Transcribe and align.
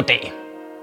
Goddag. 0.00 0.32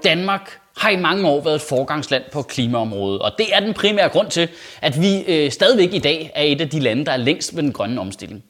Danmark 0.04 0.58
har 0.76 0.90
i 0.90 0.96
mange 0.96 1.28
år 1.28 1.40
været 1.40 1.54
et 1.54 1.62
forgangsland 1.62 2.22
på 2.32 2.42
klimaområdet, 2.42 3.22
og 3.22 3.32
det 3.38 3.46
er 3.52 3.60
den 3.60 3.74
primære 3.74 4.08
grund 4.08 4.30
til, 4.30 4.48
at 4.82 5.02
vi 5.02 5.22
øh, 5.22 5.50
stadigvæk 5.50 5.94
i 5.94 5.98
dag 5.98 6.30
er 6.34 6.42
et 6.42 6.60
af 6.60 6.68
de 6.68 6.80
lande, 6.80 7.06
der 7.06 7.12
er 7.12 7.16
længst 7.16 7.54
med 7.54 7.62
den 7.62 7.72
grønne 7.72 8.00
omstilling. 8.00 8.44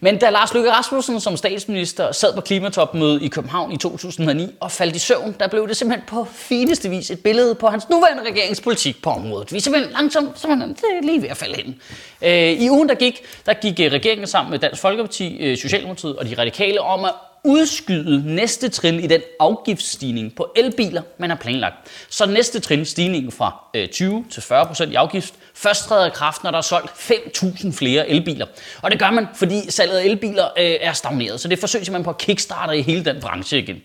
Men 0.00 0.18
da 0.18 0.30
Lars 0.30 0.54
Løkke 0.54 0.72
Rasmussen 0.72 1.20
som 1.20 1.36
statsminister 1.36 2.12
sad 2.12 2.34
på 2.34 2.40
klimatopmødet 2.40 3.22
i 3.22 3.28
København 3.28 3.72
i 3.72 3.76
2009 3.76 4.48
og 4.60 4.70
faldt 4.70 4.96
i 4.96 4.98
søvn, 4.98 5.36
der 5.40 5.48
blev 5.48 5.68
det 5.68 5.76
simpelthen 5.76 6.06
på 6.08 6.26
fineste 6.32 6.90
vis 6.90 7.10
et 7.10 7.22
billede 7.22 7.54
på 7.54 7.68
hans 7.68 7.88
nuværende 7.90 8.22
regeringspolitik 8.30 9.02
på 9.02 9.10
området. 9.10 9.52
Vi 9.52 9.56
er 9.56 9.60
simpelthen 9.60 9.92
langsomt 9.92 10.40
simpelthen, 10.40 10.70
det 10.70 10.84
er 10.98 11.02
lige 11.02 11.22
ved 11.22 11.28
at 11.28 11.36
falde 11.36 11.60
ind. 11.60 11.74
Øh, 12.22 12.62
I 12.62 12.70
ugen, 12.70 12.88
der 12.88 12.94
gik, 12.94 13.22
der 13.46 13.54
gik 13.54 13.80
øh, 13.80 13.92
regeringen 13.92 14.26
sammen 14.26 14.50
med 14.50 14.58
Dansk 14.58 14.80
Folkeparti, 14.80 15.36
øh, 15.36 15.56
Socialdemokratiet 15.58 16.16
og 16.16 16.26
de 16.26 16.34
radikale 16.38 16.80
om 16.80 17.04
at 17.04 17.12
udskyde 17.44 18.34
næste 18.34 18.68
trin 18.68 19.00
i 19.00 19.06
den 19.06 19.20
afgiftsstigning 19.40 20.34
på 20.34 20.52
elbiler, 20.56 21.02
man 21.18 21.30
har 21.30 21.36
planlagt. 21.36 21.76
Så 22.08 22.26
næste 22.26 22.60
trin, 22.60 22.84
stigningen 22.84 23.32
fra 23.32 23.64
øh, 23.74 23.88
20 23.88 24.24
til 24.30 24.42
40 24.42 24.66
procent 24.66 24.92
i 24.92 24.94
afgift, 24.94 25.34
først 25.54 25.84
træder 25.84 26.06
i 26.06 26.10
kraft, 26.10 26.44
når 26.44 26.50
der 26.50 26.58
er 26.58 26.62
solgt 26.62 26.90
5.000 26.90 27.72
flere 27.72 28.08
elbiler. 28.08 28.46
Og 28.82 28.90
det 28.90 28.98
gør 28.98 29.10
man, 29.10 29.26
fordi 29.34 29.70
salget 29.70 29.96
af 29.96 30.04
elbiler 30.04 30.44
øh, 30.44 30.76
er 30.80 30.92
stagneret. 30.92 31.40
Så 31.40 31.48
det 31.48 31.58
forsøger 31.58 31.92
man 31.92 32.04
på 32.04 32.10
at 32.10 32.18
kickstarte 32.18 32.78
i 32.78 32.82
hele 32.82 33.04
den 33.04 33.20
branche 33.20 33.58
igen. 33.58 33.76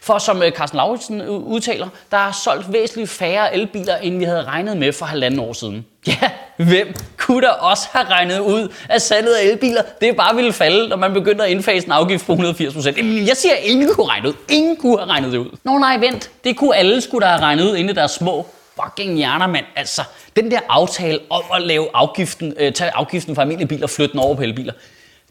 For 0.00 0.18
som 0.18 0.42
øh, 0.42 0.52
Carsten 0.52 0.76
Lauritsen 0.76 1.20
øh, 1.20 1.30
udtaler, 1.30 1.88
der 2.10 2.16
er 2.16 2.32
solgt 2.32 2.72
væsentligt 2.72 3.10
færre 3.10 3.54
elbiler, 3.54 3.96
end 3.96 4.18
vi 4.18 4.24
havde 4.24 4.44
regnet 4.44 4.76
med 4.76 4.92
for 4.92 5.06
halvanden 5.06 5.40
år 5.40 5.52
siden. 5.52 5.86
Ja, 6.06 6.30
hvem 6.56 6.94
kunne 7.16 7.46
da 7.46 7.48
også 7.48 7.88
have 7.92 8.06
regnet 8.08 8.38
ud, 8.38 8.72
at 8.88 9.02
salget 9.02 9.34
af 9.34 9.44
elbiler, 9.44 9.82
det 10.00 10.16
bare 10.16 10.34
ville 10.36 10.52
falde, 10.52 10.88
når 10.88 10.96
man 10.96 11.12
begynder 11.12 11.44
at 11.44 11.50
indfase 11.50 11.86
en 11.86 11.92
afgift 11.92 12.26
på 12.26 12.32
180 12.32 12.74
procent? 12.74 12.98
Jeg 13.28 13.36
siger, 13.36 13.54
at 13.54 13.62
ingen 13.62 13.94
kunne 13.94 14.06
regne 14.06 14.28
ud. 14.28 14.34
Ingen 14.48 14.76
kunne 14.76 14.98
have 14.98 15.10
regnet 15.10 15.32
det 15.32 15.38
ud. 15.38 15.56
Nå 15.64 15.78
nej, 15.78 15.96
vent. 15.96 16.30
Det 16.44 16.56
kunne 16.56 16.76
alle 16.76 17.00
skulle 17.00 17.26
da 17.26 17.30
have 17.30 17.42
regnet 17.42 17.64
ud, 17.64 17.76
inden 17.76 17.96
deres 17.96 18.10
små 18.10 18.46
fucking 18.82 19.16
hjerner, 19.16 19.46
mand. 19.46 19.64
Altså, 19.76 20.02
den 20.36 20.50
der 20.50 20.60
aftale 20.68 21.18
om 21.30 21.42
at 21.54 21.62
lave 21.62 21.88
afgiften, 21.94 22.54
øh, 22.58 22.72
tage 22.72 22.90
afgiften 22.94 23.34
fra 23.34 23.42
almindelige 23.42 23.68
biler 23.68 23.82
og 23.82 23.90
flytte 23.90 24.12
den 24.12 24.20
over 24.20 24.34
på 24.34 24.42
elbiler, 24.42 24.72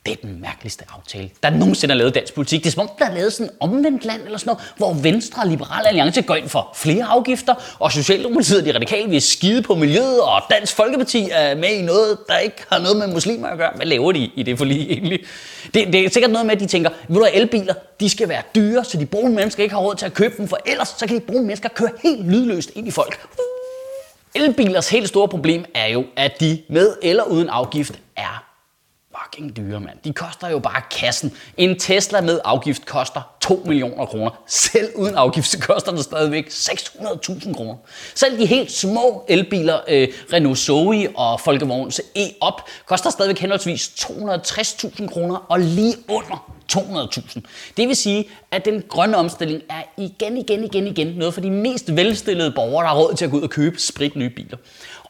det 0.06 0.12
er 0.12 0.16
den 0.28 0.42
mærkeligste 0.42 0.86
aftale, 0.96 1.30
der 1.44 1.50
nogensinde 1.50 1.94
er 1.94 1.98
lavet 1.98 2.16
dansk 2.16 2.34
politik. 2.34 2.64
Det 2.64 2.70
er 2.70 2.72
som 2.72 2.82
om, 2.82 2.90
der 3.00 3.06
er 3.06 3.14
lavet 3.14 3.34
sådan 3.34 3.52
en 3.52 3.58
omvendt 3.60 4.06
land 4.06 4.22
eller 4.22 4.38
sådan 4.38 4.50
noget, 4.50 4.74
hvor 4.78 4.94
Venstre 4.94 5.42
og 5.42 5.48
Liberale 5.48 5.88
Alliance 5.88 6.22
går 6.22 6.36
ind 6.36 6.50
for 6.50 6.72
flere 6.76 7.06
afgifter, 7.06 7.56
og 7.80 7.92
Socialdemokratiet 7.92 8.60
og 8.60 8.66
de 8.66 8.76
radikale 8.76 9.10
vil 9.10 9.22
skide 9.22 9.62
på 9.62 9.76
miljøet, 9.76 10.22
og 10.22 10.42
Dansk 10.50 10.76
Folkeparti 10.76 11.30
er 11.32 11.56
med 11.56 11.70
i 11.70 11.82
noget, 11.82 12.18
der 12.28 12.38
ikke 12.38 12.56
har 12.72 12.80
noget 12.80 12.98
med 12.98 13.08
muslimer 13.08 13.48
at 13.48 13.58
gøre. 13.58 13.72
Hvad 13.76 13.86
laver 13.86 14.12
de 14.12 14.32
i 14.36 14.44
det 14.44 14.58
forlig 14.58 14.92
egentlig? 14.92 15.20
Det, 15.74 15.88
det 15.94 16.06
er 16.06 16.10
sikkert 16.10 16.32
noget 16.32 16.46
med, 16.46 16.56
at 16.56 16.62
de 16.62 16.68
tænker, 16.68 16.90
ved 17.08 17.18
du 17.18 17.28
elbiler, 17.34 17.74
de 18.00 18.10
skal 18.10 18.30
være 18.30 18.42
dyre, 18.56 18.84
så 18.84 18.98
de 18.98 19.06
brune 19.06 19.36
mennesker 19.36 19.64
ikke 19.64 19.76
har 19.76 19.82
råd 19.82 19.96
til 19.96 20.06
at 20.06 20.14
købe 20.14 20.34
dem, 20.38 20.48
for 20.48 20.58
ellers 20.66 20.96
så 20.98 21.08
kan 21.08 21.16
de 21.16 21.22
brune 21.22 21.46
mennesker 21.46 21.70
køre 21.70 21.90
helt 22.04 22.32
lydløst 22.32 22.72
ind 22.76 22.88
i 22.88 22.92
folk. 22.92 23.20
Elbilers 24.36 24.90
helt 24.90 25.08
store 25.08 25.28
problem 25.28 25.66
er 25.76 25.88
jo, 25.88 26.06
at 26.16 26.40
de 26.40 26.62
med 26.70 26.94
eller 27.02 27.24
uden 27.24 27.50
afgift 27.50 27.94
er 28.18 28.45
fucking 29.36 29.58
dyre, 29.58 29.80
mand. 29.80 29.98
De 30.04 30.14
koster 30.14 30.50
jo 30.50 30.60
bare 30.60 30.82
kassen. 30.92 31.34
En 31.58 31.80
Tesla 31.80 32.22
med 32.22 32.40
afgift 32.44 32.86
koster 32.86 33.36
2 33.42 33.64
millioner 33.66 34.06
kroner. 34.06 34.44
Selv 34.48 34.90
uden 34.96 35.16
afgift, 35.16 35.48
så 35.48 35.60
koster 35.60 35.92
den 35.92 36.04
stadigvæk 36.04 36.48
600.000 36.50 37.54
kroner. 37.54 37.76
Selv 38.16 38.40
de 38.40 38.46
helt 38.46 38.72
små 38.72 39.26
elbiler, 39.30 39.80
øh, 39.88 40.08
Renault 40.34 40.60
Zoe 40.60 41.10
og 41.16 41.40
Folkevogns 41.40 42.02
E-Op, 42.16 42.62
koster 42.86 43.10
stadigvæk 43.10 43.40
henholdsvis 43.40 43.88
260.000 43.88 45.08
kroner 45.08 45.46
og 45.50 45.60
lige 45.60 45.96
under 46.08 46.52
200.000. 46.74 47.42
Det 47.78 47.88
vil 47.88 47.96
sige, 47.96 48.30
at 48.52 48.66
den 48.66 48.84
grønne 48.90 49.18
omstilling 49.18 49.62
er 49.70 49.84
igen, 49.98 50.38
igen, 50.38 50.64
igen, 50.64 50.88
igen 50.88 51.08
noget 51.08 51.34
for 51.34 51.42
de 51.42 51.52
mest 51.52 51.96
velstillede 51.96 52.52
borgere, 52.52 52.84
der 52.84 52.90
har 52.90 52.98
råd 52.98 53.16
til 53.16 53.26
at 53.26 53.32
gå 53.32 53.38
ud 53.38 53.42
og 53.42 53.50
købe 53.50 53.80
sprit 53.80 54.16
nye 54.16 54.30
biler. 54.30 54.58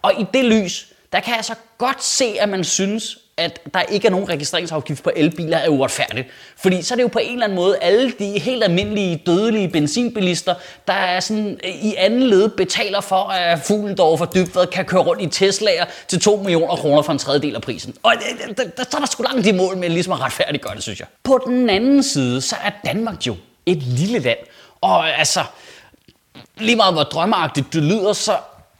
Og 0.01 0.11
i 0.19 0.25
det 0.33 0.45
lys, 0.45 0.87
der 1.11 1.19
kan 1.19 1.35
jeg 1.35 1.45
så 1.45 1.55
godt 1.77 2.03
se, 2.03 2.25
at 2.39 2.49
man 2.49 2.63
synes, 2.63 3.17
at 3.37 3.59
der 3.73 3.81
ikke 3.81 4.07
er 4.07 4.11
nogen 4.11 4.29
registreringsafgift 4.29 5.03
på 5.03 5.11
elbiler 5.15 5.57
er 5.57 5.69
uretfærdigt. 5.69 6.27
Fordi 6.57 6.81
så 6.81 6.93
er 6.93 6.95
det 6.95 7.03
jo 7.03 7.07
på 7.07 7.19
en 7.19 7.31
eller 7.31 7.43
anden 7.43 7.55
måde 7.55 7.77
alle 7.81 8.11
de 8.19 8.39
helt 8.39 8.63
almindelige 8.63 9.23
dødelige 9.25 9.69
benzinbilister, 9.69 10.55
der 10.87 10.93
er 10.93 11.19
sådan 11.19 11.59
øh, 11.63 11.69
i 11.69 11.95
anden 11.97 12.23
led 12.23 12.49
betaler 12.49 13.01
for, 13.01 13.23
at 13.23 13.59
fuglen 13.59 13.97
dog 13.97 14.17
for 14.17 14.25
dybvad 14.25 14.67
kan 14.67 14.85
køre 14.85 15.01
rundt 15.01 15.21
i 15.21 15.45
Tesla'er 15.45 15.85
til 16.07 16.19
2 16.19 16.35
millioner 16.35 16.75
kroner 16.75 17.01
for 17.01 17.11
en 17.11 17.19
tredjedel 17.19 17.55
af 17.55 17.61
prisen. 17.61 17.95
Og 18.03 18.13
der, 18.47 18.53
der, 18.53 18.63
der, 18.77 18.83
så 18.83 18.97
er 18.97 18.99
der 18.99 19.07
sgu 19.07 19.23
langt 19.23 19.47
i 19.47 19.51
mål 19.51 19.77
med 19.77 19.89
ligesom 19.89 20.13
at 20.13 20.21
retfærdiggøre 20.21 20.75
det, 20.75 20.83
synes 20.83 20.99
jeg. 20.99 21.07
På 21.23 21.39
den 21.45 21.69
anden 21.69 22.03
side, 22.03 22.41
så 22.41 22.55
er 22.63 22.71
Danmark 22.85 23.27
jo 23.27 23.35
et 23.65 23.83
lille 23.83 24.19
land. 24.19 24.37
Og 24.81 25.19
altså, 25.19 25.43
lige 26.57 26.75
meget 26.75 26.93
hvor 26.93 27.03
drømmeagtigt 27.03 27.73
det 27.73 27.83
lyder, 27.83 28.13
så 28.13 28.37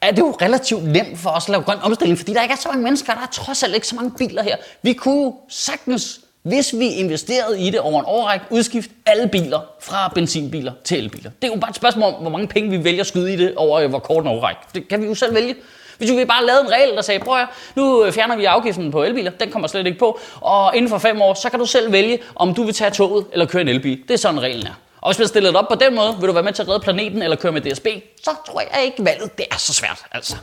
er 0.08 0.12
det 0.12 0.20
jo 0.20 0.38
relativt 0.42 0.84
nemt 0.84 1.20
for 1.20 1.30
os 1.30 1.46
at 1.46 1.50
lave 1.50 1.64
grøn 1.64 1.78
omstilling, 1.84 2.18
fordi 2.18 2.34
der 2.34 2.42
ikke 2.42 2.54
er 2.54 2.58
så 2.58 2.70
mange 2.70 2.84
mennesker, 2.84 3.14
der 3.14 3.22
er 3.22 3.32
trods 3.32 3.64
alt 3.64 3.76
ikke 3.76 3.88
så 3.88 3.96
mange 3.96 4.12
biler 4.18 4.44
her. 4.44 4.56
Vi 4.82 4.94
kunne 4.94 5.24
jo 5.24 5.36
sagtens, 5.50 6.20
hvis 6.44 6.76
vi 6.80 6.88
investerede 6.88 7.62
i 7.62 7.70
det 7.70 7.80
over 7.80 8.00
en 8.00 8.06
årrække, 8.08 8.46
udskifte 8.50 8.94
alle 9.06 9.28
biler 9.28 9.60
fra 9.82 10.12
benzinbiler 10.16 10.72
til 10.84 10.98
elbiler. 10.98 11.32
Det 11.42 11.48
er 11.48 11.54
jo 11.54 11.60
bare 11.60 11.70
et 11.70 11.76
spørgsmål 11.76 12.14
om, 12.14 12.22
hvor 12.22 12.30
mange 12.30 12.48
penge 12.48 12.70
vi 12.70 12.84
vælger 12.84 13.02
at 13.02 13.08
skyde 13.08 13.34
i 13.34 13.36
det 13.36 13.56
over 13.56 13.88
hvor 13.88 14.00
kort 14.00 14.24
en 14.24 14.30
årrække. 14.30 14.62
Det 14.76 14.88
kan 14.88 15.02
vi 15.02 15.08
jo 15.08 15.16
selv 15.16 15.36
vælge. 15.36 15.56
Hvis 15.98 16.12
vi 16.12 16.26
bare 16.26 16.46
lavede 16.46 16.62
en 16.62 16.72
regel, 16.72 16.96
der 16.96 17.02
sagde, 17.02 17.20
prøv 17.20 17.40
at, 17.40 17.48
nu 17.76 18.06
øh, 18.06 18.12
fjerner 18.12 18.36
vi 18.36 18.46
afgiften 18.46 18.92
på 18.92 19.04
elbiler, 19.04 19.32
den 19.32 19.52
kommer 19.52 19.68
slet 19.68 19.86
ikke 19.86 20.00
på, 20.00 20.20
og 20.42 20.76
inden 20.76 20.90
for 20.90 20.98
fem 20.98 21.22
år, 21.22 21.34
så 21.34 21.50
kan 21.50 21.60
du 21.60 21.66
selv 21.66 21.92
vælge, 21.92 22.20
om 22.36 22.54
du 22.54 22.64
vil 22.64 22.74
tage 22.74 22.92
toget 22.92 23.26
eller 23.32 23.46
køre 23.46 23.62
en 23.62 23.68
elbil. 23.68 24.02
Det 24.08 24.14
er 24.14 24.18
sådan 24.18 24.42
reglen 24.42 24.68
er. 24.68 24.85
Og 25.06 25.12
hvis 25.12 25.20
man 25.20 25.28
stiller 25.28 25.50
det 25.50 25.60
op 25.60 25.68
på 25.68 25.76
den 25.76 25.96
måde, 25.96 26.18
vil 26.20 26.28
du 26.28 26.34
være 26.34 26.44
med 26.44 26.54
til 26.54 26.62
at 26.62 26.68
redde 26.68 26.80
planeten 26.80 27.22
eller 27.22 27.36
køre 27.36 27.52
med 27.52 27.62
DSB, 27.62 27.88
så 28.24 28.32
tror 28.48 28.62
jeg 28.62 28.86
ikke, 28.86 29.06
valget 29.06 29.38
det 29.38 29.46
er 29.52 29.58
så 29.58 29.74
svært. 29.74 30.06
Altså. 30.12 30.36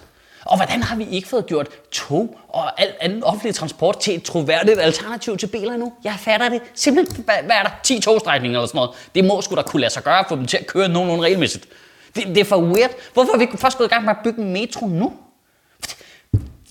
Og 0.45 0.57
hvordan 0.57 0.83
har 0.83 0.97
vi 0.97 1.07
ikke 1.11 1.29
fået 1.29 1.47
gjort 1.47 1.69
tog 1.93 2.39
og 2.49 2.81
al 2.81 2.95
anden 3.01 3.25
offentlig 3.25 3.55
transport 3.55 4.01
til 4.01 4.15
et 4.15 4.23
troværdigt 4.23 4.81
alternativ 4.81 5.37
til 5.37 5.47
biler 5.47 5.77
nu? 5.77 5.93
Jeg 6.05 6.15
fatter 6.19 6.49
det. 6.49 6.63
Simpelthen, 6.75 7.25
hvad, 7.25 7.35
hvad 7.35 7.57
er 7.57 7.63
der? 7.63 7.71
10 7.83 8.01
togstrækninger 8.01 8.59
eller 8.59 8.67
sådan 8.67 8.79
noget. 8.79 8.91
Det 9.15 9.25
må 9.25 9.43
sgu 9.43 9.55
da 9.55 9.63
kunne 9.63 9.81
lade 9.81 9.93
sig 9.93 10.03
gøre 10.03 10.19
at 10.19 10.27
få 10.29 10.37
dem 10.37 10.47
til 10.47 10.57
at 10.57 10.67
køre 10.67 10.89
nogenlunde 10.89 11.25
regelmæssigt. 11.25 11.69
Det, 12.15 12.27
det 12.27 12.39
er 12.39 12.45
for 12.45 12.57
weird. 12.57 12.91
Hvorfor 13.15 13.33
har 13.33 13.39
vi 13.39 13.49
først 13.57 13.79
gået 13.79 13.89
i 13.89 13.91
gang 13.91 14.05
med 14.05 14.11
at 14.11 14.19
bygge 14.25 14.43
en 14.43 14.53
metro 14.53 14.87
nu? 14.87 15.13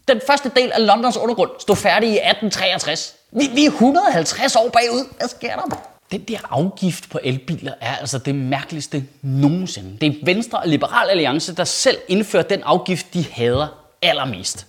Den 0.08 0.22
første 0.28 0.52
del 0.56 0.72
af 0.72 0.88
Londons 0.88 1.18
undergrund 1.18 1.52
stod 1.60 1.76
færdig 1.76 2.10
i 2.10 2.14
1863. 2.14 3.16
Vi, 3.32 3.50
vi 3.54 3.66
er 3.66 3.70
150 3.70 4.56
år 4.56 4.70
bagud. 4.70 5.16
Hvad 5.18 5.28
sker 5.28 5.56
der? 5.56 5.91
Den 6.12 6.22
der 6.22 6.38
afgift 6.50 7.10
på 7.10 7.20
elbiler 7.24 7.74
er 7.82 7.96
altså 7.96 8.18
det 8.18 8.36
mærkeligste 8.36 9.06
nogensinde. 9.22 9.98
Det 10.02 10.08
er 10.10 10.26
Venstre 10.26 10.60
og 10.60 10.68
Liberal 10.68 11.10
Alliance, 11.10 11.56
der 11.56 11.64
selv 11.64 11.98
indfører 12.08 12.44
den 12.44 12.64
afgift, 12.64 13.14
de 13.14 13.26
hader 13.32 13.68
allermest. 14.02 14.68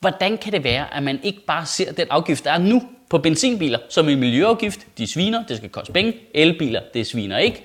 Hvordan 0.00 0.38
kan 0.38 0.52
det 0.52 0.64
være, 0.64 0.94
at 0.94 1.02
man 1.02 1.20
ikke 1.22 1.40
bare 1.46 1.66
ser 1.66 1.92
den 1.92 2.06
afgift, 2.10 2.44
der 2.44 2.50
er 2.52 2.58
nu 2.58 2.82
på 3.10 3.18
benzinbiler, 3.18 3.78
som 3.88 4.08
en 4.08 4.20
miljøafgift? 4.20 4.80
De 4.98 5.06
sviner, 5.06 5.46
det 5.46 5.56
skal 5.56 5.68
koste 5.68 5.92
penge. 5.92 6.14
Elbiler, 6.34 6.80
det 6.94 7.06
sviner 7.06 7.38
ikke. 7.38 7.64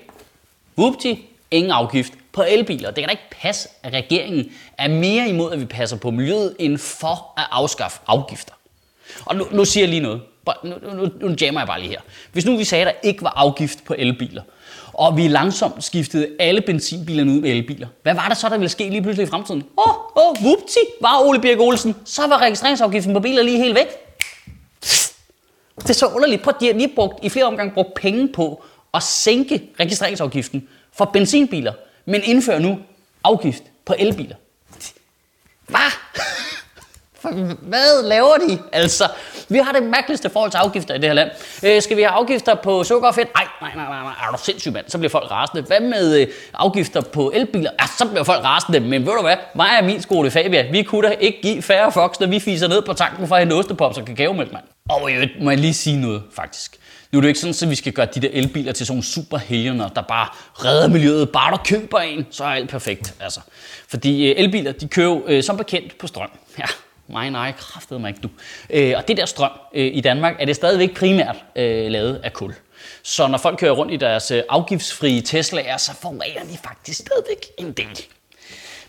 Whoopty, 0.78 1.14
ingen 1.50 1.70
afgift 1.70 2.12
på 2.32 2.42
elbiler. 2.48 2.90
Det 2.90 3.02
kan 3.02 3.08
da 3.08 3.10
ikke 3.10 3.42
passe, 3.42 3.68
at 3.82 3.92
regeringen 3.92 4.52
er 4.78 4.88
mere 4.88 5.28
imod, 5.28 5.52
at 5.52 5.60
vi 5.60 5.64
passer 5.64 5.96
på 5.96 6.10
miljøet, 6.10 6.56
end 6.58 6.78
for 6.78 7.40
at 7.40 7.46
afskaffe 7.50 8.00
afgifter. 8.06 8.52
Og 9.24 9.36
nu, 9.36 9.46
nu 9.52 9.64
siger 9.64 9.84
jeg 9.84 9.90
lige 9.90 10.02
noget 10.02 10.20
nu, 10.64 10.74
nu, 10.94 11.10
nu 11.20 11.34
jammer 11.40 11.60
jeg 11.60 11.66
bare 11.66 11.80
lige 11.80 11.90
her. 11.90 12.00
Hvis 12.32 12.44
nu 12.44 12.56
vi 12.56 12.64
sagde, 12.64 12.86
at 12.86 12.94
der 12.94 13.08
ikke 13.08 13.22
var 13.22 13.32
afgift 13.36 13.84
på 13.84 13.94
elbiler, 13.98 14.42
og 14.92 15.16
vi 15.16 15.28
langsomt 15.28 15.84
skiftede 15.84 16.28
alle 16.40 16.60
benzinbilerne 16.60 17.32
ud 17.32 17.40
med 17.40 17.50
elbiler, 17.50 17.86
hvad 18.02 18.14
var 18.14 18.28
det 18.28 18.36
så, 18.36 18.48
der 18.48 18.58
ville 18.58 18.68
ske 18.68 18.88
lige 18.88 19.02
pludselig 19.02 19.26
i 19.26 19.30
fremtiden? 19.30 19.64
Åh, 19.78 19.88
oh, 19.88 19.96
oh, 20.14 20.42
whoopty, 20.42 20.78
var 21.00 21.20
Ole 21.20 21.40
Birk 21.40 21.58
Olsen, 21.60 21.96
så 22.04 22.26
var 22.26 22.38
registreringsafgiften 22.38 23.14
på 23.14 23.20
biler 23.20 23.42
lige 23.42 23.58
helt 23.58 23.74
væk. 23.74 23.86
Det 25.76 25.90
er 25.90 25.94
så 25.94 26.06
underligt. 26.06 26.42
Prøv, 26.42 26.54
de 26.60 26.66
har 26.66 26.72
lige 26.72 26.92
brugt, 26.94 27.24
i 27.24 27.28
flere 27.28 27.44
omgange 27.44 27.74
brugt 27.74 27.94
penge 27.94 28.28
på 28.28 28.64
at 28.94 29.02
sænke 29.02 29.62
registreringsafgiften 29.80 30.68
for 30.92 31.04
benzinbiler, 31.04 31.72
men 32.04 32.22
indfører 32.24 32.58
nu 32.58 32.78
afgift 33.24 33.62
på 33.84 33.94
elbiler. 33.98 34.36
Hvad? 35.66 35.90
Hvad 37.62 38.02
laver 38.02 38.36
de? 38.36 38.58
Altså, 38.72 39.08
vi 39.52 39.58
har 39.58 39.72
det 39.72 39.82
mærkeligste 39.82 40.30
forhold 40.30 40.50
til 40.50 40.58
afgifter 40.58 40.94
i 40.94 40.98
det 40.98 41.04
her 41.04 41.14
land. 41.14 41.30
Øh, 41.62 41.82
skal 41.82 41.96
vi 41.96 42.02
have 42.02 42.12
afgifter 42.12 42.54
på 42.54 42.84
sukker 42.84 43.08
og 43.08 43.14
fedt? 43.14 43.28
Nej, 43.34 43.46
nej, 43.60 43.70
nej, 43.74 43.84
nej, 43.84 44.02
nej. 44.02 44.12
Er 44.28 44.32
du 44.32 44.38
sindssyg, 44.44 44.72
mand? 44.72 44.84
Så 44.88 44.98
bliver 44.98 45.10
folk 45.10 45.30
rasende. 45.30 45.62
Hvad 45.62 45.80
med 45.80 46.20
øh, 46.20 46.26
afgifter 46.54 47.00
på 47.00 47.32
elbiler? 47.34 47.70
Ja, 47.80 47.86
så 47.98 48.06
bliver 48.08 48.24
folk 48.24 48.44
rasende. 48.44 48.80
Men 48.80 49.06
ved 49.06 49.12
du 49.12 49.22
hvad? 49.22 49.36
Mig 49.54 49.78
og 49.78 49.84
min 49.84 50.02
skole 50.02 50.30
Fabia, 50.30 50.70
vi 50.70 50.82
kunne 50.82 51.08
da 51.08 51.14
ikke 51.20 51.38
give 51.42 51.62
færre 51.62 51.92
fox, 51.92 52.20
når 52.20 52.26
vi 52.26 52.40
fiser 52.40 52.68
ned 52.68 52.82
på 52.82 52.92
tanken 52.92 53.28
for 53.28 53.36
at 53.36 53.46
have 53.46 53.58
ostepops 53.58 53.98
og 53.98 54.04
kakaomælk, 54.04 54.52
mand. 54.52 54.64
Og 54.90 55.12
jeg 55.12 55.30
må 55.40 55.50
jeg 55.50 55.58
lige 55.58 55.74
sige 55.74 56.00
noget, 56.00 56.22
faktisk. 56.36 56.78
Nu 57.12 57.18
er 57.18 57.20
det 57.20 57.26
jo 57.26 57.28
ikke 57.28 57.40
sådan, 57.40 57.54
at 57.62 57.70
vi 57.70 57.74
skal 57.74 57.92
gøre 57.92 58.06
de 58.14 58.20
der 58.20 58.28
elbiler 58.32 58.72
til 58.72 58.86
sådan 58.86 59.02
superhelgener, 59.02 59.88
der 59.88 60.02
bare 60.02 60.28
redder 60.52 60.88
miljøet. 60.88 61.30
Bare 61.30 61.50
der 61.50 61.62
køber 61.64 61.98
en, 61.98 62.26
så 62.30 62.44
er 62.44 62.48
alt 62.48 62.70
perfekt. 62.70 63.14
Altså. 63.20 63.40
Fordi 63.88 64.30
øh, 64.30 64.34
elbiler, 64.38 64.72
de 64.72 64.88
kører 64.88 65.20
øh, 65.26 65.42
som 65.42 65.56
bekendt 65.56 65.98
på 65.98 66.06
strøm. 66.06 66.30
Ja, 66.58 66.64
Nej, 67.08 67.30
nej, 67.30 67.52
kraftede 67.52 68.00
mig 68.00 68.08
ikke 68.08 68.20
du. 68.20 68.28
Øh, 68.70 68.94
og 68.96 69.08
det 69.08 69.16
der 69.16 69.26
strøm 69.26 69.50
øh, 69.74 69.96
i 69.96 70.00
Danmark, 70.00 70.36
er 70.38 70.44
det 70.44 70.56
stadigvæk 70.56 70.96
primært 70.96 71.36
øh, 71.56 71.90
lavet 71.90 72.20
af 72.24 72.32
kul. 72.32 72.54
Så 73.02 73.26
når 73.26 73.38
folk 73.38 73.58
kører 73.58 73.72
rundt 73.72 73.92
i 73.92 73.96
deres 73.96 74.30
øh, 74.30 74.42
afgiftsfrie 74.48 75.20
Tesla'er, 75.20 75.78
så 75.78 75.94
forurener 76.00 76.42
de 76.42 76.58
faktisk 76.64 76.98
stadigvæk 76.98 77.46
en 77.58 77.72
del. 77.72 78.06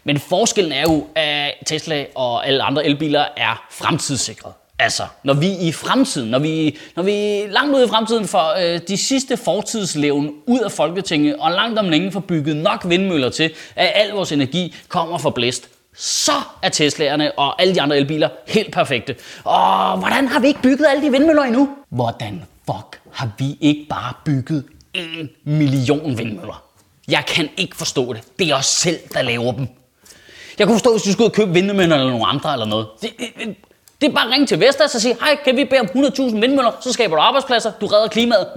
Men 0.04 0.20
forskellen 0.20 0.72
er 0.72 0.82
jo, 0.82 1.08
at 1.16 1.54
Tesla 1.66 2.06
og 2.16 2.48
alle 2.48 2.64
andre 2.64 2.86
elbiler 2.86 3.26
er 3.38 3.66
fremtidssikret. 3.72 4.54
Altså, 4.80 5.04
når 5.24 5.34
vi 5.34 5.52
i 5.62 5.72
fremtiden, 5.72 6.30
når 6.30 6.40
vi, 6.40 6.78
når 6.96 7.04
vi 7.04 7.48
langt 7.48 7.76
ud 7.76 7.86
i 7.86 7.88
fremtiden 7.88 8.28
får 8.28 8.74
øh, 8.74 8.80
de 8.88 8.98
sidste 8.98 9.38
fortidslevn 9.38 10.32
ud 10.46 10.60
af 10.60 10.72
Folketinget, 10.72 11.36
og 11.36 11.52
langt 11.52 11.80
om 11.80 11.90
længe 11.90 12.12
får 12.12 12.20
bygget 12.20 12.56
nok 12.56 12.82
vindmøller 12.86 13.30
til, 13.30 13.54
at 13.76 13.92
al 13.96 14.10
vores 14.10 14.32
energi 14.32 14.76
kommer 14.88 15.18
fra 15.18 15.30
blæst, 15.30 15.70
så 15.96 16.32
er 16.62 16.70
Tesla'erne 16.70 17.32
og 17.38 17.62
alle 17.62 17.76
de 17.76 17.82
andre 17.82 17.98
elbiler 17.98 18.30
helt 18.48 18.74
perfekte. 18.74 19.16
Og 19.44 19.98
hvordan 19.98 20.28
har 20.28 20.40
vi 20.40 20.48
ikke 20.48 20.62
bygget 20.62 20.86
alle 20.90 21.06
de 21.06 21.12
vindmøller 21.12 21.44
endnu? 21.44 21.70
Hvordan 21.90 22.44
fuck 22.66 23.02
har 23.12 23.30
vi 23.38 23.58
ikke 23.62 23.86
bare 23.90 24.14
bygget 24.26 24.66
en 24.94 25.30
million 25.44 26.18
vindmøller? 26.18 26.64
Jeg 27.08 27.24
kan 27.28 27.50
ikke 27.58 27.76
forstå 27.76 28.14
det. 28.14 28.22
Det 28.40 28.50
er 28.50 28.56
os 28.56 28.66
selv, 28.66 29.00
der 29.14 29.22
laver 29.22 29.52
dem. 29.52 29.68
Jeg 30.60 30.68
kunne 30.68 30.76
forstå, 30.76 30.92
hvis 30.92 31.04
du 31.04 31.12
skulle 31.12 31.26
ud 31.26 31.30
og 31.30 31.36
købe 31.36 31.54
vindmøller 31.54 31.96
eller 31.96 32.12
nogle 32.12 32.26
andre 32.26 32.54
eller 32.54 32.66
noget. 32.66 32.88
Det, 33.02 33.10
det, 33.20 33.28
det, 33.40 33.56
det 34.02 34.10
er 34.10 34.14
bare 34.14 34.26
at 34.26 34.32
ringe 34.32 34.48
til 34.48 34.60
Vestas 34.60 34.96
og 34.96 35.02
sige, 35.02 35.18
hej, 35.22 35.38
kan 35.46 35.56
vi 35.56 35.66
bede 35.66 35.80
om 35.80 35.88
100.000 35.88 36.22
vindmøller, 36.24 36.72
så 36.82 36.94
skaber 36.94 37.16
du 37.16 37.22
arbejdspladser, 37.22 37.72
du 37.82 37.86
redder 37.86 38.08
klimaet. 38.08 38.48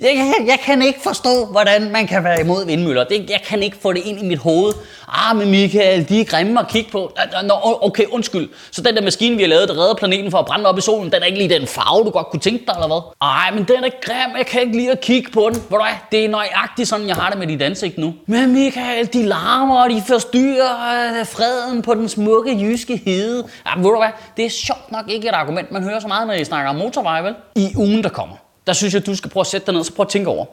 Jeg, 0.00 0.12
jeg, 0.16 0.46
jeg 0.46 0.58
kan 0.64 0.82
ikke 0.82 1.00
forstå, 1.02 1.46
hvordan 1.50 1.92
man 1.92 2.06
kan 2.06 2.24
være 2.24 2.40
imod 2.40 2.66
vindmøller. 2.66 3.04
Det, 3.04 3.30
jeg 3.30 3.40
kan 3.46 3.62
ikke 3.62 3.76
få 3.82 3.92
det 3.92 4.02
ind 4.04 4.18
i 4.20 4.24
mit 4.24 4.38
hoved. 4.38 4.72
Ah, 5.08 5.36
men 5.36 5.50
Michael, 5.50 6.08
de 6.08 6.20
er 6.20 6.24
grimme 6.24 6.60
at 6.60 6.68
kigge 6.68 6.90
på. 6.90 7.12
Nå, 7.44 7.54
okay, 7.62 8.04
undskyld. 8.06 8.48
Så 8.70 8.82
den 8.82 8.96
der 8.96 9.02
maskine, 9.02 9.36
vi 9.36 9.42
har 9.42 9.48
lavet, 9.48 9.68
der 9.68 9.74
redder 9.74 9.94
planeten 9.94 10.30
for 10.30 10.38
at 10.38 10.46
brænde 10.46 10.66
op 10.66 10.78
i 10.78 10.80
solen, 10.80 11.12
den 11.12 11.22
er 11.22 11.26
ikke 11.26 11.38
lige 11.38 11.58
den 11.58 11.66
farve, 11.66 12.04
du 12.04 12.10
godt 12.10 12.26
kunne 12.30 12.40
tænke 12.40 12.64
dig, 12.66 12.74
eller 12.74 12.86
hvad? 12.86 13.28
Ej, 13.28 13.50
men 13.54 13.64
den 13.64 13.84
er 13.84 13.90
grim. 14.02 14.36
Jeg 14.36 14.46
kan 14.46 14.60
ikke 14.60 14.76
lige 14.76 14.90
at 14.90 15.00
kigge 15.00 15.30
på 15.30 15.40
den. 15.40 15.54
Ved 15.54 15.62
du 15.70 15.76
hvad? 15.76 15.94
Det 16.12 16.24
er 16.24 16.28
nøjagtigt 16.28 16.88
sådan, 16.88 17.08
jeg 17.08 17.16
har 17.16 17.30
det 17.30 17.38
med 17.38 17.46
dit 17.46 17.62
ansigt 17.62 17.98
nu. 17.98 18.14
Men 18.26 18.52
Michael, 18.52 19.12
de 19.12 19.22
larmer, 19.22 19.82
og 19.82 19.90
de 19.90 20.02
forstyrrer 20.06 21.20
øh, 21.20 21.26
freden 21.26 21.82
på 21.82 21.94
den 21.94 22.08
smukke 22.08 22.58
jyske 22.60 23.02
hede. 23.04 23.44
Ja, 23.66 23.80
ved 23.80 23.90
du 23.90 23.96
hvad? 23.96 24.10
Det 24.36 24.44
er 24.44 24.50
sjovt 24.50 24.92
nok 24.92 25.04
ikke 25.08 25.28
et 25.28 25.34
argument, 25.34 25.72
man 25.72 25.82
hører 25.82 26.00
så 26.00 26.08
meget, 26.08 26.26
når 26.26 26.34
I 26.34 26.44
snakker 26.44 26.70
om 26.70 26.76
motorvej, 26.76 27.22
vel? 27.22 27.34
I 27.54 27.72
ugen, 27.76 28.02
der 28.02 28.08
kommer 28.08 28.36
der 28.66 28.72
synes 28.72 28.94
jeg, 28.94 29.06
du 29.06 29.14
skal 29.14 29.30
prøve 29.30 29.40
at 29.42 29.46
sætte 29.46 29.66
dig 29.66 29.72
ned 29.72 29.80
og 29.80 29.86
så 29.86 29.92
prøve 29.92 30.06
at 30.06 30.10
tænke 30.10 30.30
over. 30.30 30.46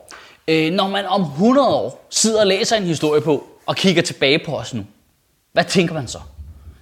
Øh, 0.48 0.74
når 0.74 0.88
man 0.88 1.06
om 1.06 1.22
100 1.22 1.68
år 1.68 2.08
sidder 2.10 2.40
og 2.40 2.48
læser 2.48 2.76
en 2.76 2.84
historie 2.84 3.22
på, 3.22 3.48
og 3.66 3.76
kigger 3.76 4.02
tilbage 4.02 4.40
på 4.46 4.58
os 4.58 4.74
nu, 4.74 4.86
hvad 5.52 5.64
tænker 5.64 5.94
man 5.94 6.08
så? 6.08 6.20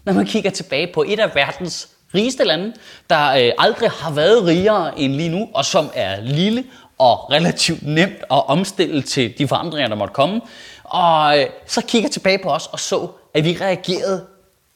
Når 0.05 0.13
man 0.13 0.25
kigger 0.25 0.49
tilbage 0.49 0.91
på 0.93 1.03
et 1.07 1.19
af 1.19 1.35
verdens 1.35 1.89
rigeste 2.15 2.43
lande, 2.43 2.73
der 3.09 3.31
øh, 3.31 3.51
aldrig 3.57 3.89
har 3.89 4.11
været 4.11 4.45
rigere 4.45 4.99
end 4.99 5.13
lige 5.13 5.29
nu, 5.29 5.49
og 5.53 5.65
som 5.65 5.89
er 5.93 6.21
lille 6.21 6.63
og 6.97 7.31
relativt 7.31 7.83
nemt 7.83 8.17
at 8.31 8.47
omstille 8.47 9.01
til 9.01 9.37
de 9.37 9.47
forandringer, 9.47 9.87
der 9.87 9.95
måtte 9.95 10.13
komme. 10.13 10.41
Og 10.83 11.39
øh, 11.39 11.45
så 11.67 11.81
kigger 11.81 12.09
tilbage 12.09 12.39
på 12.43 12.49
os 12.49 12.67
og 12.67 12.79
så, 12.79 13.07
at 13.33 13.45
vi 13.45 13.57
reagerede 13.61 14.25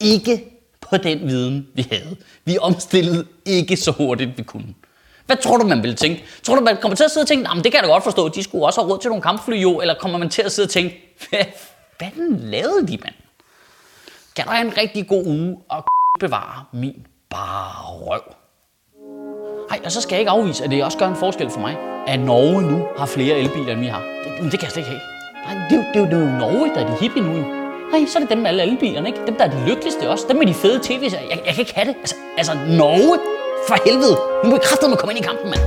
ikke 0.00 0.44
på 0.80 0.96
den 0.96 1.28
viden, 1.28 1.68
vi 1.74 1.86
havde. 1.90 2.16
Vi 2.44 2.58
omstillede 2.60 3.26
ikke 3.44 3.76
så 3.76 3.90
hurtigt, 3.90 4.38
vi 4.38 4.42
kunne. 4.42 4.74
Hvad 5.26 5.36
tror 5.36 5.56
du, 5.56 5.66
man 5.66 5.82
vil 5.82 5.96
tænke? 5.96 6.24
Tror 6.42 6.54
du, 6.54 6.60
man 6.60 6.76
kommer 6.76 6.96
til 6.96 7.04
at 7.04 7.10
sidde 7.10 7.24
og 7.24 7.28
tænke, 7.28 7.48
det 7.54 7.64
kan 7.64 7.74
jeg 7.74 7.82
da 7.82 7.88
godt 7.88 8.04
forstå, 8.04 8.28
de 8.28 8.42
skulle 8.42 8.66
også 8.66 8.80
have 8.80 8.92
råd 8.92 8.98
til 8.98 9.08
nogle 9.08 9.22
kampfly 9.22 9.54
jo, 9.62 9.80
eller 9.80 9.94
kommer 9.94 10.18
man 10.18 10.28
til 10.28 10.42
at 10.42 10.52
sidde 10.52 10.66
og 10.66 10.70
tænke, 10.70 11.16
hvad 11.30 11.44
fanden 12.00 12.38
lavede 12.40 12.86
de, 12.86 12.98
mand? 13.04 13.14
Kan 14.36 14.44
du 14.44 14.50
have 14.50 14.66
en 14.66 14.78
rigtig 14.78 15.08
god 15.08 15.26
uge 15.26 15.56
og 15.68 15.84
bevare 16.20 16.64
min 16.72 17.06
bare 17.30 17.82
røv? 17.84 18.22
Ej, 19.70 19.80
og 19.84 19.92
så 19.92 20.00
skal 20.00 20.14
jeg 20.14 20.20
ikke 20.20 20.30
afvise, 20.30 20.64
at 20.64 20.70
det 20.70 20.84
også 20.84 20.98
gør 20.98 21.08
en 21.08 21.16
forskel 21.16 21.50
for 21.50 21.60
mig, 21.60 21.76
at 22.06 22.20
Norge 22.20 22.62
nu 22.62 22.86
har 22.98 23.06
flere 23.06 23.38
elbiler, 23.38 23.72
end 23.72 23.80
vi 23.80 23.86
har. 23.86 24.02
Det, 24.24 24.52
det 24.52 24.60
kan 24.60 24.62
jeg 24.62 24.70
slet 24.70 24.82
ikke 24.82 24.90
have. 24.90 25.00
Nej, 25.46 25.68
det, 25.70 25.78
det, 25.78 25.94
det, 25.94 26.10
det 26.10 26.18
er 26.18 26.32
jo 26.32 26.38
Norge, 26.38 26.74
der 26.74 26.80
er 26.80 26.86
de 26.86 26.96
hippie 27.00 27.22
nu. 27.22 27.32
Nej, 27.92 28.06
så 28.06 28.18
er 28.18 28.20
det 28.20 28.30
dem 28.30 28.38
med 28.38 28.46
alle 28.46 28.62
elbilerne, 28.62 29.08
ikke? 29.08 29.26
Dem, 29.26 29.34
der 29.34 29.44
er 29.44 29.50
de 29.50 29.68
lykkeligste 29.68 30.10
også. 30.10 30.24
Dem 30.28 30.36
med 30.36 30.46
de 30.46 30.54
fede 30.54 30.80
tv'er. 30.80 31.02
jeg, 31.02 31.26
jeg, 31.30 31.42
jeg 31.46 31.54
kan 31.54 31.60
ikke 31.60 31.74
have 31.74 31.88
det. 31.88 31.96
Altså, 32.00 32.14
altså 32.38 32.54
Norge 32.54 33.18
for 33.68 33.76
helvede! 33.86 34.16
Nu 34.44 34.50
må 34.50 34.56
vi 34.56 34.88
med 34.88 34.96
komme 34.96 35.12
ind 35.14 35.24
i 35.24 35.26
kampen, 35.30 35.50
mand. 35.50 35.62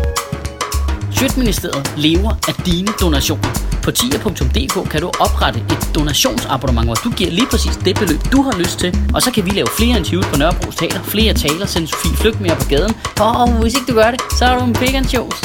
Sjøtministeriet 1.18 1.94
lever 1.97 2.31
af 2.47 2.53
dine 2.65 2.91
donationer. 3.01 3.50
På 3.83 3.91
tier.dk 3.91 4.89
kan 4.91 5.01
du 5.01 5.07
oprette 5.19 5.59
et 5.59 5.89
donationsabonnement, 5.95 6.88
hvor 6.88 6.95
du 6.95 7.09
giver 7.09 7.31
lige 7.31 7.47
præcis 7.51 7.75
det 7.86 7.95
beløb, 8.00 8.19
du 8.31 8.41
har 8.41 8.57
lyst 8.57 8.80
til. 8.80 8.97
Og 9.13 9.21
så 9.21 9.31
kan 9.31 9.45
vi 9.45 9.50
lave 9.50 9.68
flere 9.77 9.97
interviews 9.97 10.25
på 10.25 10.38
Nørrebro 10.38 10.71
Teater, 10.71 11.03
flere 11.03 11.33
taler, 11.33 11.65
sende 11.65 11.88
Sofie 11.88 12.18
Flygt 12.18 12.41
mere 12.41 12.56
på 12.56 12.65
gaden. 12.69 12.94
Og 13.19 13.62
hvis 13.62 13.74
ikke 13.74 13.92
du 13.92 13.95
gør 13.95 14.12
det, 14.12 14.21
så 14.38 14.45
er 14.45 14.59
du 14.59 14.65
en 14.65 14.74
big 14.74 14.95
and 14.95 15.06
shows. 15.06 15.35